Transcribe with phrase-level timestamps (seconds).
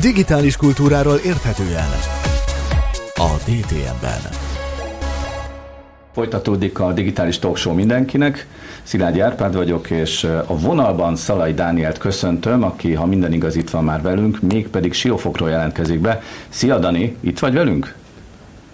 [0.00, 1.88] Digitális kultúráról érthetően
[3.14, 4.20] a DTM-ben.
[6.14, 8.46] Folytatódik a digitális talk show mindenkinek.
[8.82, 13.84] Szilágyi Árpád vagyok, és a vonalban Szalai Dánielt köszöntöm, aki, ha minden igaz, itt van
[13.84, 16.22] már velünk, mégpedig Siófokról jelentkezik be.
[16.48, 17.94] Szia Dani, itt vagy velünk?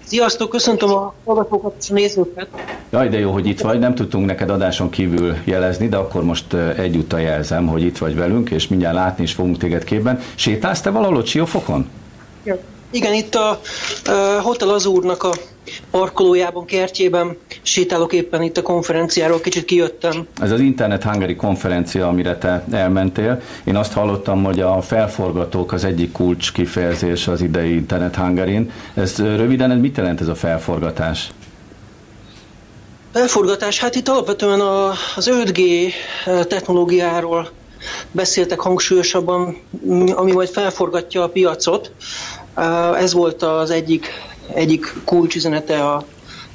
[0.05, 2.49] Sziasztok, köszöntöm a hallgatókat és a nézőket.
[2.93, 6.55] Jaj, de jó, hogy itt vagy, nem tudtunk neked adáson kívül jelezni, de akkor most
[6.77, 10.21] egyúttal jelzem, hogy itt vagy velünk, és mindjárt látni is fogunk téged képben.
[10.35, 11.89] Sétálsz te valahol ott Siófokon?
[12.91, 13.61] Igen, itt a,
[14.05, 15.33] a Hotel Azúrnak a
[15.91, 20.27] parkolójában, kertjében sétálok éppen itt a konferenciáról, kicsit kijöttem.
[20.41, 23.41] Ez az Internet Hungary konferencia, amire te elmentél.
[23.65, 28.71] Én azt hallottam, hogy a felforgatók az egyik kulcs kifejezés az idei Internet Hungary-n.
[28.95, 31.31] Ez röviden, mit jelent ez a felforgatás?
[33.13, 35.91] Felforgatás, hát itt alapvetően a, az 5G
[36.49, 37.49] technológiáról
[38.11, 39.57] beszéltek hangsúlyosabban,
[40.15, 41.93] ami majd felforgatja a piacot.
[42.99, 44.07] Ez volt az egyik,
[44.55, 46.05] egyik kulcsüzenete a,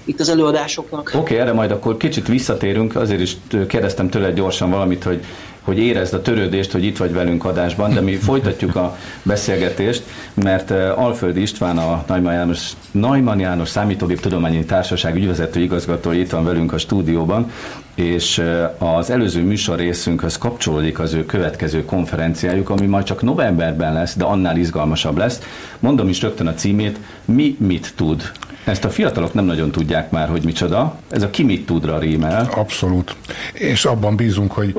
[0.05, 1.07] itt az előadásoknak.
[1.07, 5.25] Oké, okay, erre majd akkor kicsit visszatérünk, azért is kérdeztem tőle gyorsan valamit, hogy
[5.65, 10.71] hogy érezd a törődést, hogy itt vagy velünk adásban, de mi folytatjuk a beszélgetést, mert
[10.95, 16.73] Alföldi István, a Najman János, Najman János Számítógép Tudományi Társaság ügyvezető igazgatója itt van velünk
[16.73, 17.51] a stúdióban,
[17.95, 18.41] és
[18.77, 24.23] az előző műsor részünkhöz kapcsolódik az ő következő konferenciájuk, ami majd csak novemberben lesz, de
[24.23, 25.41] annál izgalmasabb lesz.
[25.79, 28.31] Mondom is rögtön a címét, mi mit tud?
[28.65, 30.99] Ezt a fiatalok nem nagyon tudják már, hogy micsoda.
[31.09, 32.49] Ez a ki mit tudra rímel.
[32.55, 33.15] Abszolút.
[33.53, 34.75] És abban bízunk, hogy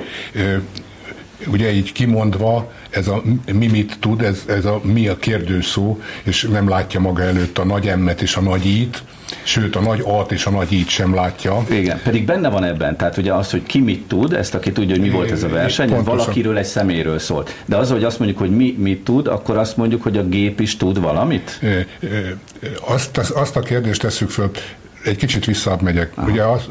[1.46, 6.42] ugye így kimondva, ez a mi mit tud, ez, ez a mi a kérdőszó, és
[6.42, 9.02] nem látja maga előtt a nagy emmet és a nagy ít,
[9.46, 11.64] sőt a nagy alt és a nagy így sem látja.
[11.70, 14.90] Igen, pedig benne van ebben, tehát ugye az, hogy ki mit tud, ezt aki tudja,
[14.90, 17.62] hogy mi volt ez a verseny, ez valakiről, egy szeméről szólt.
[17.64, 20.60] De az, hogy azt mondjuk, hogy mi mit tud, akkor azt mondjuk, hogy a gép
[20.60, 21.60] is tud valamit?
[22.80, 24.50] Azt, azt a kérdést tesszük föl,
[25.04, 26.12] egy kicsit visszább megyek.
[26.14, 26.30] Aha.
[26.30, 26.68] Ugye az,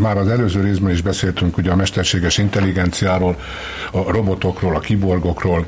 [0.00, 3.36] már az előző részben is beszéltünk ugye a mesterséges intelligenciáról,
[3.92, 5.66] a robotokról, a kiborgokról.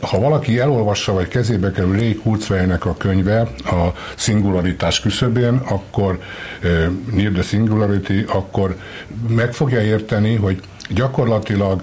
[0.00, 6.18] Ha valaki elolvassa, vagy kezébe kerül Ray Kurzweilnek a könyve a szingularitás küszöbén, akkor
[7.14, 8.76] Near the Singularity, akkor
[9.28, 11.82] meg fogja érteni, hogy gyakorlatilag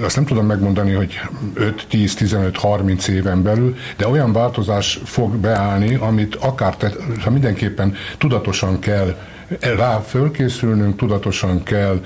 [0.00, 1.20] azt nem tudom megmondani, hogy
[1.54, 6.74] 5, 10, 15, 30 éven belül, de olyan változás fog beállni, amit akár
[7.20, 9.16] ha mindenképpen tudatosan kell
[9.60, 12.04] rá fölkészülnünk, tudatosan kell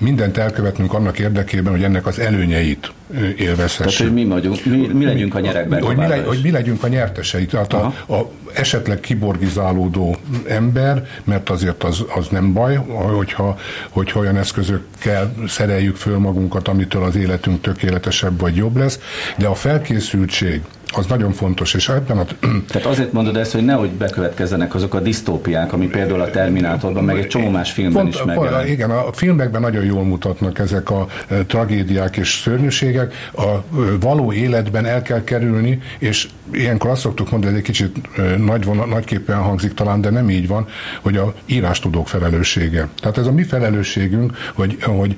[0.00, 2.92] mindent elkövetnünk annak érdekében, hogy ennek az előnyeit
[3.36, 3.76] élvezhessük.
[3.76, 5.82] Tehát, hogy mi, vagyunk, mi, mi legyünk a nyerekben.
[5.82, 7.46] Hogy mi, le, hogy mi legyünk a nyertesei.
[7.46, 10.16] Tehát a, a esetleg kiborgizálódó
[10.48, 12.74] ember, mert azért az, az nem baj,
[13.16, 13.58] hogyha,
[13.88, 18.98] hogyha olyan eszközökkel szereljük föl magunkat, amitől az életünk tökéletesebb vagy jobb lesz,
[19.36, 20.62] de a felkészültség,
[20.92, 22.24] az nagyon fontos, és ebben a...
[22.68, 27.18] Tehát azért mondod ezt, hogy nehogy bekövetkezzenek azok a disztópiák, ami például a Terminátorban, meg
[27.18, 28.68] egy csomó más filmben Pont, is megjelent.
[28.68, 33.14] Igen, a filmekben nagyon jól mutatnak ezek a e, tragédiák és szörnyűségek.
[33.34, 33.60] A e,
[34.00, 38.64] való életben el kell kerülni, és ilyenkor azt szoktuk mondani, hogy egy kicsit e, nagy
[38.64, 40.66] vonal, nagyképpen hangzik talán, de nem így van,
[41.00, 42.88] hogy a írástudók felelőssége.
[43.00, 45.16] Tehát ez a mi felelősségünk, hogy, hogy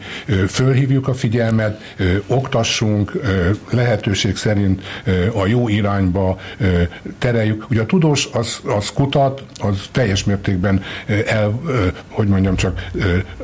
[0.49, 1.81] fölhívjuk a figyelmet,
[2.27, 3.13] oktassunk,
[3.71, 4.83] lehetőség szerint
[5.35, 6.39] a jó irányba
[7.19, 7.67] tereljük.
[7.71, 10.83] Ugye a tudós az, az kutat, az teljes mértékben
[11.27, 11.61] el,
[12.09, 12.89] hogy mondjam csak,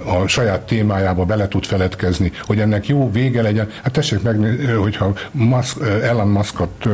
[0.05, 3.69] a saját témájába bele tud feledkezni, hogy ennek jó vége legyen.
[3.83, 6.89] Hát tessék meg, hogyha Musk, Elon Muskot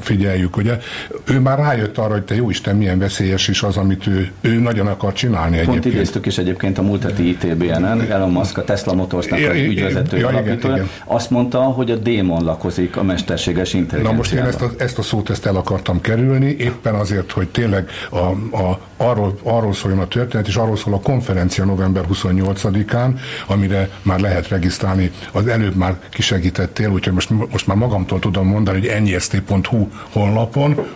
[0.00, 0.78] figyeljük, ugye,
[1.24, 4.58] ő már rájött arra, hogy te jó Isten, milyen veszélyes is az, amit ő, ő
[4.58, 5.94] nagyon akar csinálni Pont egyébként.
[5.94, 10.30] idéztük is egyébként a múlt heti ITBN-en, Elon Musk, a Tesla Motorsnak az ügyvezető ja,
[10.30, 10.88] igen, igen.
[11.04, 14.10] azt mondta, hogy a démon lakozik a mesterséges intelligencia.
[14.10, 17.48] Na most én ezt a, ezt a szót ezt el akartam kerülni, éppen azért, hogy
[17.48, 23.18] tényleg a, a, arról, arról szóljon a történet, és arról szól a konferencia november 28-án,
[23.46, 28.88] amire már lehet regisztrálni, az előbb már kisegítettél, úgyhogy most, most már magamtól tudom mondani,
[28.88, 30.86] hogy nyst.hu honlapon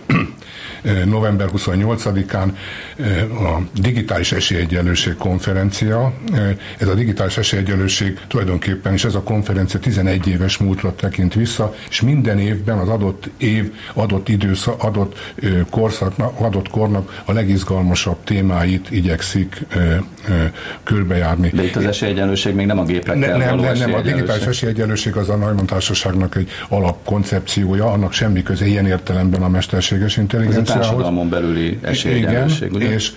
[1.04, 2.48] november 28-án
[3.31, 6.12] a Digitális Esélyegyenlőség konferencia.
[6.78, 12.00] Ez a Digitális Esélyegyenlőség tulajdonképpen, és ez a konferencia 11 éves múltra tekint vissza, és
[12.00, 15.34] minden évben az adott év, adott időszak, adott
[15.70, 19.66] korszaknak, adott kornak a legizgalmasabb témáit igyekszik
[20.82, 21.50] körbejárni.
[21.54, 25.16] De itt az esélyegyenlőség még nem a gépekkel ne, nem, nem, nem, a digitális esélyegyenlőség
[25.16, 31.29] az a Neumann Társaságnak egy alapkoncepciója, annak semmi köze ilyen értelemben a mesterséges intelligencia társadalmon
[31.29, 32.93] belüli esélyegyenlőség, ugye?
[32.93, 33.12] és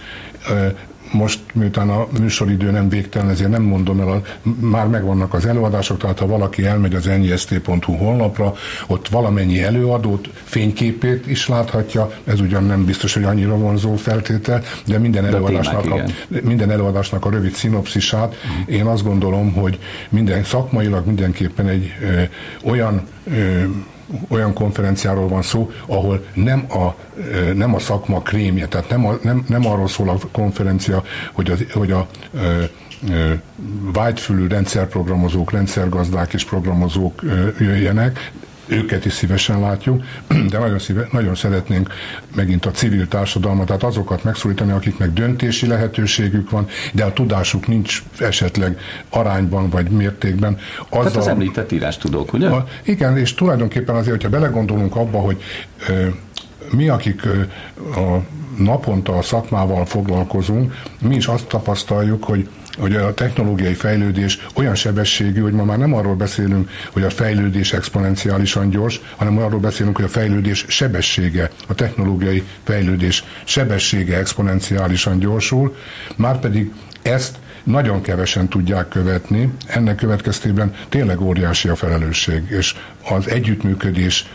[1.12, 4.22] most miután a műsoridő nem végtelen, ezért nem mondom el,
[4.60, 8.54] már megvannak az előadások, tehát ha valaki elmegy az nyst.hu honlapra,
[8.88, 14.98] ott valamennyi előadót, fényképét is láthatja, ez ugyan nem biztos, hogy annyira vonzó feltétel, de
[14.98, 18.76] minden, de előadásnak, témák, a, minden előadásnak a rövid szinopszisát, uh-huh.
[18.76, 22.22] én azt gondolom, hogy minden szakmailag mindenképpen egy ö,
[22.64, 23.02] olyan
[23.32, 23.64] ö,
[24.28, 26.96] olyan konferenciáról van szó, ahol nem a,
[27.54, 31.66] nem a szakma krémje, tehát nem, a, nem, nem arról szól a konferencia, hogy, az,
[31.74, 32.08] hogy a
[33.94, 37.22] vágyfülű rendszerprogramozók, rendszergazdák és programozók
[37.60, 38.32] jöjjenek,
[38.68, 40.04] őket is szívesen látjuk,
[40.52, 41.94] de nagyon, szíve, nagyon szeretnénk
[42.36, 48.04] megint a civil társadalmat, tehát azokat megszólítani, akiknek döntési lehetőségük van, de a tudásuk nincs
[48.20, 48.80] esetleg
[49.10, 50.58] arányban vagy mértékben.
[50.90, 52.48] Azzal, Tehát az említett írás tudók, ugye?
[52.50, 55.42] A, igen, és tulajdonképpen azért, hogyha belegondolunk abba, hogy
[55.88, 56.08] ö,
[56.72, 57.42] mi, akik ö,
[58.00, 58.24] a
[58.58, 65.42] naponta a szakmával foglalkozunk, mi is azt tapasztaljuk, hogy hogy a technológiai fejlődés olyan sebességű,
[65.42, 70.06] hogy ma már nem arról beszélünk, hogy a fejlődés exponenciálisan gyors, hanem arról beszélünk, hogy
[70.06, 75.76] a fejlődés sebessége, a technológiai fejlődés sebessége exponenciálisan gyorsul,
[76.16, 76.72] márpedig
[77.02, 82.76] ezt nagyon kevesen tudják követni, ennek következtében tényleg óriási a felelősség, és
[83.10, 84.30] az együttműködés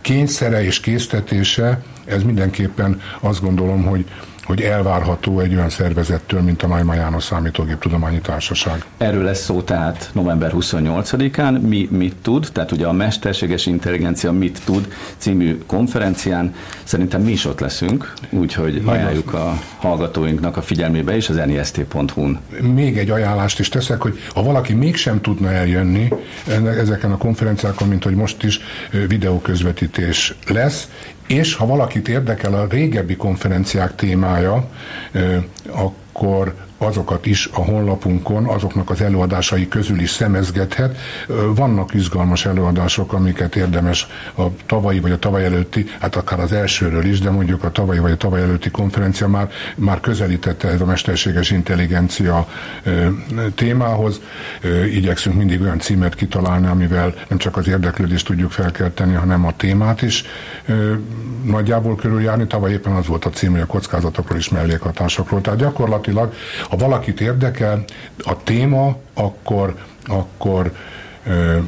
[0.00, 4.04] kényszere és késztetése, ez mindenképpen azt gondolom, hogy
[4.44, 8.84] hogy elvárható egy olyan szervezettől, mint a Naima János Számítógép Tudományi Társaság.
[8.98, 11.60] Erről lesz szó tehát november 28-án.
[11.60, 12.48] Mi mit tud?
[12.52, 16.54] Tehát ugye a Mesterséges Intelligencia mit tud című konferencián.
[16.82, 22.38] Szerintem mi is ott leszünk, úgyhogy ajánljuk a hallgatóinknak a figyelmébe is az nist.hu-n.
[22.60, 26.12] Még egy ajánlást is teszek, hogy ha valaki mégsem tudna eljönni
[26.78, 28.60] ezeken a konferenciákon, mint hogy most is
[29.06, 30.88] videóközvetítés lesz,
[31.26, 34.70] és ha valakit érdekel a régebbi konferenciák témája,
[35.70, 40.98] akkor azokat is a honlapunkon, azoknak az előadásai közül is szemezgethet.
[41.54, 44.06] Vannak izgalmas előadások, amiket érdemes
[44.38, 47.98] a tavalyi vagy a tavaly előtti, hát akár az elsőről is, de mondjuk a tavalyi
[47.98, 52.48] vagy a tavaly előtti konferencia már, már közelítette ez a mesterséges intelligencia
[53.54, 54.20] témához.
[54.92, 60.02] Igyekszünk mindig olyan címet kitalálni, amivel nem csak az érdeklődést tudjuk felkelteni, hanem a témát
[60.02, 60.24] is
[61.44, 62.46] nagyjából körüljárni.
[62.46, 65.40] Tavaly éppen az volt a cím, hogy a kockázatokról és mellékhatásokról.
[65.40, 66.34] Tehát gyakorlatilag
[66.72, 67.84] ha valakit érdekel
[68.18, 69.74] a téma, akkor,
[70.06, 70.72] akkor
[71.26, 71.58] ö,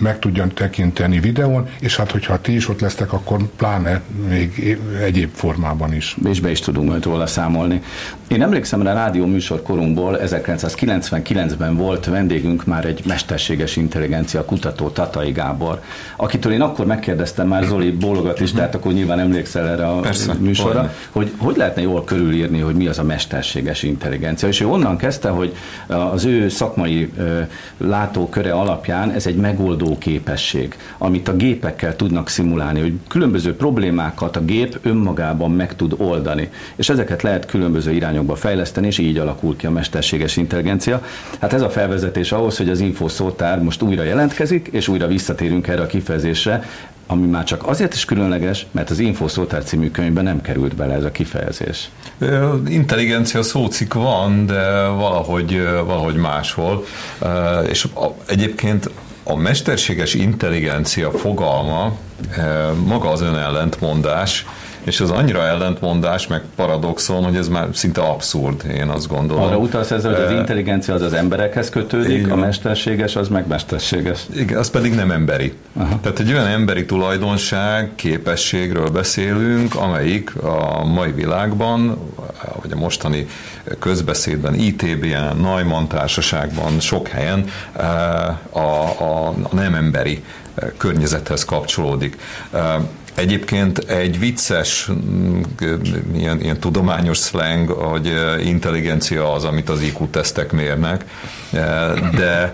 [0.00, 5.30] meg tudjan tekinteni videón, és hát hogyha ti is ott lesztek, akkor pláne még egyéb
[5.32, 6.16] formában is.
[6.24, 7.82] És be is tudunk majd róla számolni.
[8.28, 15.32] Én emlékszem rá rádió műsor korunkból, 1999-ben volt vendégünk már egy mesterséges intelligencia kutató, Tatai
[15.32, 15.82] Gábor,
[16.16, 20.34] akitől én akkor megkérdeztem már, Zoli bólogat is, tehát akkor nyilván emlékszel erre a Persze,
[20.38, 20.90] műsorra, olyan.
[21.10, 24.48] hogy hogy lehetne jól körülírni, hogy mi az a mesterséges intelligencia.
[24.48, 25.54] És ő onnan kezdte, hogy
[25.86, 27.12] az ő szakmai
[27.76, 34.44] látóköre alapján ez egy megoldó képesség, amit a gépekkel tudnak szimulálni, hogy különböző problémákat a
[34.44, 39.66] gép önmagában meg tud oldani, és ezeket lehet különböző irányokba fejleszteni, és így alakul ki
[39.66, 41.02] a mesterséges intelligencia.
[41.40, 45.82] Hát ez a felvezetés ahhoz, hogy az infoszótár most újra jelentkezik, és újra visszatérünk erre
[45.82, 46.64] a kifejezésre,
[47.10, 51.04] ami már csak azért is különleges, mert az Infoszótár című könyvben nem került bele ez
[51.04, 51.90] a kifejezés.
[52.68, 56.84] Intelligencia szócik van, de valahogy, valahogy máshol.
[57.68, 57.88] És
[58.26, 58.90] egyébként
[59.30, 61.92] a mesterséges intelligencia fogalma
[62.84, 64.46] maga az önellentmondás,
[64.84, 69.42] és az annyira ellentmondás, meg paradoxon, hogy ez már szinte abszurd, én azt gondolom.
[69.42, 72.30] Arra utalsz ezzel, hogy az intelligencia az az emberekhez kötődik, Igen.
[72.30, 74.20] a mesterséges az meg mesterséges.
[74.34, 75.52] Igen, az pedig nem emberi.
[75.72, 76.00] Aha.
[76.02, 81.98] Tehát egy olyan emberi tulajdonság, képességről beszélünk, amelyik a mai világban,
[82.62, 83.26] vagy a mostani
[83.78, 90.22] közbeszédben, ITB-en, Neumann társaságban, sok helyen a, a, a nem emberi
[90.76, 92.18] környezethez kapcsolódik.
[93.20, 95.40] Egyébként egy vicces, mm,
[96.14, 98.12] ilyen, ilyen tudományos slang, hogy
[98.44, 101.04] intelligencia az, amit az IQ-tesztek mérnek,
[102.16, 102.52] de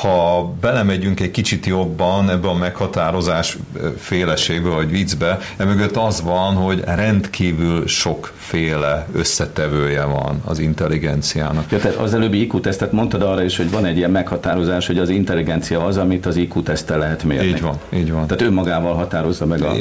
[0.00, 3.58] ha belemegyünk egy kicsit jobban ebbe a meghatározás
[3.98, 11.70] féleségbe vagy viccbe, emögött az van, hogy rendkívül sokféle összetevője van az intelligenciának.
[11.70, 15.08] Ja, tehát az előbbi IQ-tesztet mondtad arra is, hogy van egy ilyen meghatározás, hogy az
[15.08, 17.46] intelligencia az, amit az IQ-tesztel lehet mérni.
[17.46, 18.26] Így van, így van.
[18.26, 19.72] Tehát önmagával határozza meg a...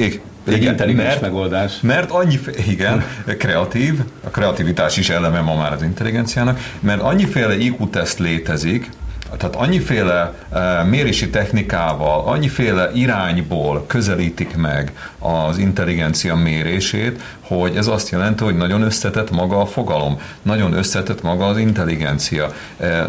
[0.47, 1.79] Igen, egy intelligens mert, megoldás.
[1.81, 3.03] Mert annyi, igen,
[3.37, 8.89] kreatív, a kreativitás is eleme ma már az intelligenciának, mert annyiféle IQ-teszt létezik,
[9.37, 10.33] tehát annyiféle
[10.89, 18.81] mérési technikával, annyiféle irányból közelítik meg az intelligencia mérését, hogy ez azt jelenti, hogy nagyon
[18.81, 22.53] összetett maga a fogalom, nagyon összetett maga az intelligencia.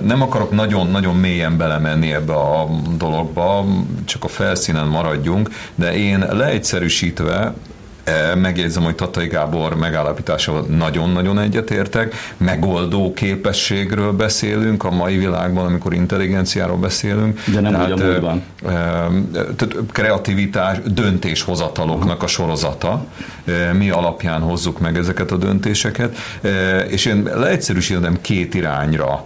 [0.02, 3.64] Nem akarok nagyon-nagyon mélyen belemenni ebbe a dologba,
[4.04, 7.52] csak a felszínen maradjunk, de én leegyszerűsítve
[8.36, 12.14] megjegyzem, hogy Tatai Gábor megállapításával nagyon-nagyon egyetértek.
[12.36, 17.40] Megoldó képességről beszélünk a mai világban, amikor intelligenciáról beszélünk.
[17.44, 18.42] De nem tehát, úgy a múltban.
[19.56, 23.04] Tehát kreativitás, döntéshozataloknak a sorozata.
[23.72, 26.16] Mi alapján hozzuk meg ezeket a döntéseket.
[26.88, 29.24] És én leegyszerűsítem két irányra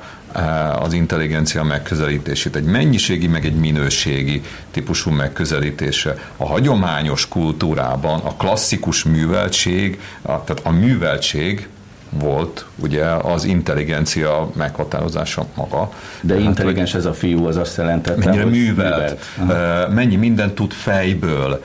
[0.79, 6.17] az intelligencia megközelítését, egy mennyiségi, meg egy minőségi típusú megközelítése.
[6.37, 11.69] A hagyományos kultúrában a klasszikus műveltség, a, tehát a műveltség
[12.11, 15.91] volt ugye az intelligencia meghatározása maga.
[16.21, 19.95] De hát, intelligens ez a fiú, az azt jelentette, mennyire hogy művelt, művelt.
[19.95, 21.63] mennyi mindent tud fejből,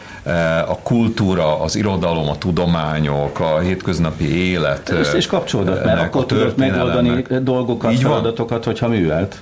[0.67, 4.89] a kultúra, az irodalom, a tudományok, a hétköznapi élet.
[4.89, 9.39] És, és kapcsolódott, mert akkor tudott megoldani dolgokat, Így feladatokat, hogyha művelt.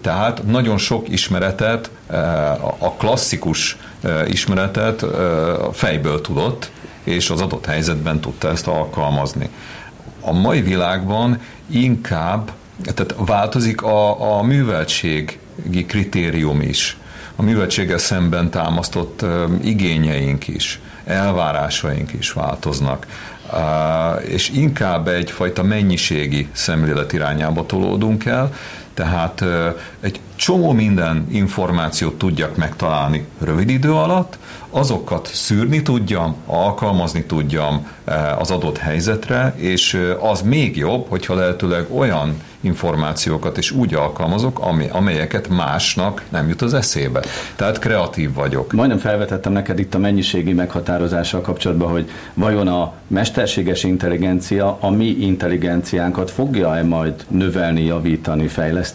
[0.00, 1.90] Tehát nagyon sok ismeretet,
[2.78, 3.76] a klasszikus
[4.26, 5.04] ismeretet
[5.72, 6.70] fejből tudott,
[7.04, 9.50] és az adott helyzetben tudta ezt alkalmazni
[10.26, 12.50] a mai világban inkább
[12.84, 16.96] tehát változik a, a műveltségi kritérium is.
[17.36, 19.24] A műveltséggel szemben támasztott
[19.62, 23.06] igényeink is, elvárásaink is változnak.
[24.24, 28.54] És inkább egyfajta mennyiségi szemlélet irányába tolódunk el,
[28.96, 29.44] tehát
[30.00, 34.38] egy csomó minden információt tudjak megtalálni rövid idő alatt,
[34.70, 37.86] azokat szűrni tudjam, alkalmazni tudjam
[38.38, 44.60] az adott helyzetre, és az még jobb, hogyha lehetőleg olyan információkat is úgy alkalmazok,
[44.90, 47.22] amelyeket másnak nem jut az eszébe.
[47.56, 48.72] Tehát kreatív vagyok.
[48.72, 55.06] Majdnem felvetettem neked itt a mennyiségi meghatározással kapcsolatban, hogy vajon a mesterséges intelligencia a mi
[55.06, 58.85] intelligenciánkat fogja-e majd növelni, javítani, fejleszteni?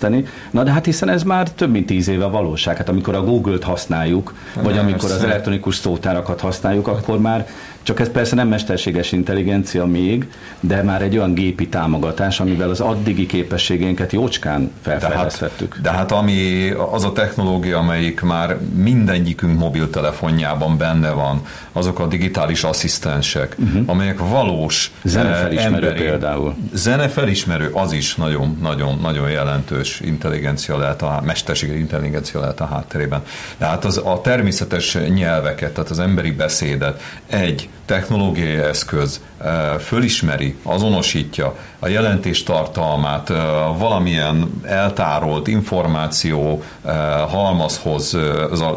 [0.51, 2.77] Na de hát hiszen ez már több mint tíz éve valóság.
[2.77, 7.47] Hát amikor a Google-t használjuk, vagy amikor az elektronikus szótárakat használjuk, akkor már
[7.83, 10.27] csak ez persze nem mesterséges intelligencia még,
[10.59, 15.79] de már egy olyan gépi támogatás, amivel az addigi képességénket jócskán felfejlesztettük.
[15.81, 21.99] De hát, de hát ami az a technológia, amelyik már mindegyikünk mobiltelefonjában benne van, azok
[21.99, 23.83] a digitális asszisztensek, uh-huh.
[23.85, 26.55] amelyek valós Zenefelismerő emberi, például.
[26.73, 33.23] Zenefelismerő, az is nagyon, nagyon, nagyon jelentős intelligencia lehet, a mesterséges intelligencia lehet a hátterében.
[33.57, 39.21] De hát az, a természetes nyelveket, tehát az emberi beszédet egy technológiai eszköz
[39.79, 43.27] fölismeri, azonosítja a jelentés tartalmát
[43.77, 46.63] valamilyen eltárolt információ
[47.27, 48.17] halmazhoz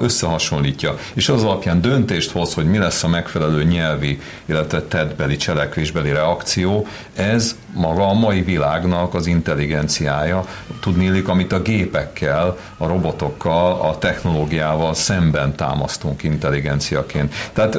[0.01, 6.13] összehasonlítja, és az alapján döntést hoz, hogy mi lesz a megfelelő nyelvi, illetve tettbeli, cselekvésbeli
[6.13, 10.45] reakció, ez maga a mai világnak az intelligenciája,
[10.81, 17.35] tudnélik, amit a gépekkel, a robotokkal, a technológiával szemben támasztunk intelligenciaként.
[17.53, 17.79] Tehát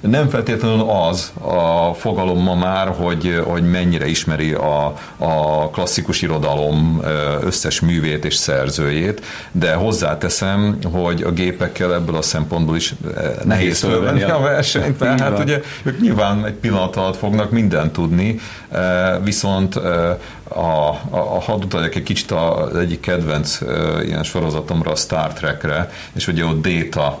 [0.00, 7.02] nem feltétlenül az a fogalom ma már, hogy, hogy mennyire ismeri a, a klasszikus irodalom
[7.42, 12.94] összes művét és szerzőjét, de hozzáteszem, hogy a gépekkel ebből a szempontból is
[13.44, 18.40] nehéz fölvenni a versenyt, mert hát ugye ők nyilván egy pillanat alatt fognak mindent tudni,
[19.22, 23.58] viszont a, a, a hadd utaljak egy kicsit az egyik kedvenc
[24.04, 27.20] ilyen sorozatomra, a Star Trekre, és ugye ott Data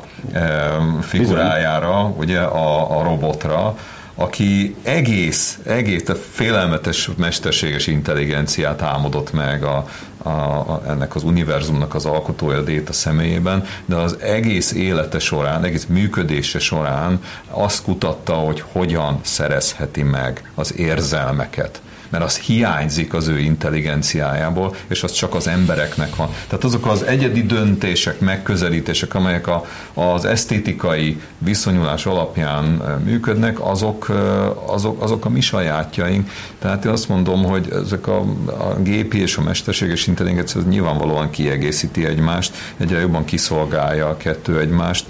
[1.00, 3.76] figurájára, ugye a, a robotra,
[4.14, 9.88] aki egész, egész tehát félelmetes mesterséges intelligenciát álmodott meg a,
[10.22, 15.84] a, a, ennek az univerzumnak az alkotója Déta személyében, de az egész élete során, egész
[15.84, 23.38] működése során azt kutatta, hogy hogyan szerezheti meg az érzelmeket mert az hiányzik az ő
[23.38, 26.28] intelligenciájából, és az csak az embereknek van.
[26.48, 32.64] Tehát azok az egyedi döntések, megközelítések, amelyek a, az esztétikai viszonyulás alapján
[33.04, 34.08] működnek, azok,
[34.66, 36.30] azok, azok a mi sajátjaink.
[36.58, 41.30] Tehát én azt mondom, hogy ezek a, a gépi és a mesterséges intelligencia az nyilvánvalóan
[41.30, 45.06] kiegészíti egymást, egyre jobban kiszolgálja a kettő egymást,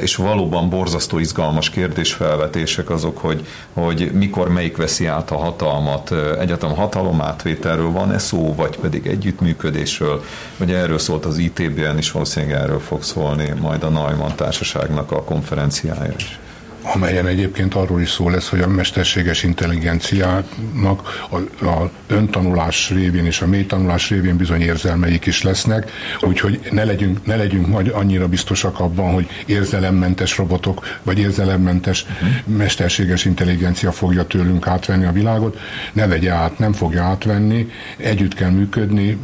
[0.00, 6.74] és valóban borzasztó izgalmas kérdésfelvetések azok, hogy, hogy mikor melyik veszi át a hatalmat, egyetem
[6.74, 10.22] hatalomátvételről van-e szó, vagy pedig együttműködésről,
[10.56, 15.22] vagy erről szólt az ITBN is, valószínűleg erről fog szólni majd a Neumann Társaságnak a
[15.22, 16.40] konferenciája is.
[16.82, 23.40] Amelyen egyébként arról is szó lesz, hogy a mesterséges intelligenciának a, a öntanulás révén és
[23.40, 28.80] a mélytanulás révén bizony érzelmeik is lesznek, úgyhogy ne legyünk, ne legyünk majd annyira biztosak
[28.80, 32.56] abban, hogy érzelemmentes robotok, vagy érzelemmentes uh-huh.
[32.56, 35.58] mesterséges intelligencia fogja tőlünk átvenni a világot,
[35.92, 39.18] ne vegye át, nem fogja átvenni, együtt kell működni,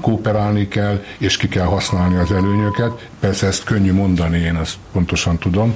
[0.00, 3.08] kooperálni kell, és ki kell használni az előnyöket.
[3.20, 5.74] Persze ezt könnyű mondani, én ezt pontosan tudom,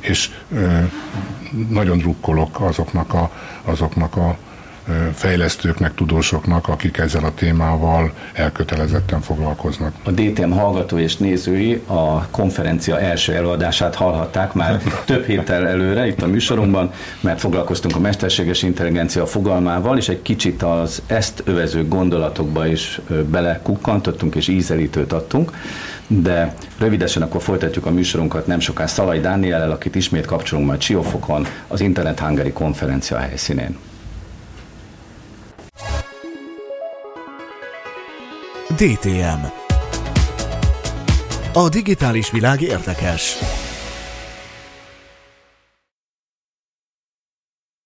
[0.00, 0.21] és
[1.68, 3.30] nagyon drukkolok azoknak a,
[3.64, 4.36] azoknak a
[5.14, 9.94] fejlesztőknek, tudósoknak, akik ezzel a témával elkötelezetten foglalkoznak.
[10.04, 16.22] A DTM hallgató és nézői a konferencia első előadását hallhatták már több héttel előre itt
[16.22, 22.66] a műsorunkban, mert foglalkoztunk a mesterséges intelligencia fogalmával, és egy kicsit az ezt övező gondolatokba
[22.66, 23.00] is
[23.30, 25.52] belekukkantottunk és ízelítőt adtunk,
[26.20, 31.46] de rövidesen akkor folytatjuk a műsorunkat nem soká Szalai Dániel, akit ismét kapcsolunk majd Siófokon
[31.68, 33.78] az Internet Hungary konferencia helyszínén.
[38.68, 39.44] DTM.
[41.52, 43.36] A digitális világ érdekes.